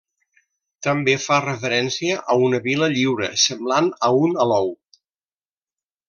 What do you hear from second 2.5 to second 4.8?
vila lliure, semblant a un alou.